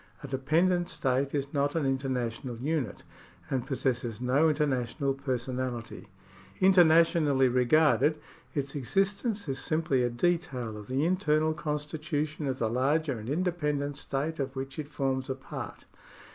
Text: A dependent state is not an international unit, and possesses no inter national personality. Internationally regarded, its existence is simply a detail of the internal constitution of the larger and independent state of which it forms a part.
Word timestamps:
A 0.23 0.27
dependent 0.27 0.89
state 0.89 1.35
is 1.35 1.53
not 1.53 1.75
an 1.75 1.85
international 1.85 2.57
unit, 2.57 3.03
and 3.51 3.67
possesses 3.67 4.19
no 4.19 4.49
inter 4.49 4.65
national 4.65 5.13
personality. 5.13 6.07
Internationally 6.59 7.47
regarded, 7.47 8.19
its 8.55 8.73
existence 8.73 9.47
is 9.47 9.59
simply 9.59 10.01
a 10.01 10.09
detail 10.09 10.75
of 10.75 10.87
the 10.87 11.05
internal 11.05 11.53
constitution 11.53 12.47
of 12.47 12.57
the 12.57 12.67
larger 12.67 13.19
and 13.19 13.29
independent 13.29 13.95
state 13.95 14.39
of 14.39 14.55
which 14.55 14.79
it 14.79 14.89
forms 14.89 15.29
a 15.29 15.35
part. 15.35 15.85